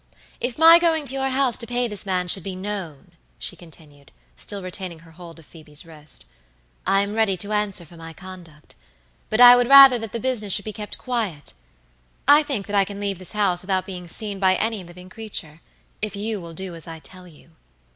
[0.39, 4.11] "If my going to your house to pay this man should be known," she continued,
[4.35, 6.25] still retaining her hold of Phoebe's wrist,
[6.87, 8.73] "I am ready to answer for my conduct;
[9.29, 11.53] but I would rather that the business should be kept quiet.
[12.27, 15.61] I think that I can leave this house without being seen by any living creature,
[16.01, 17.51] if you will do as I tell you."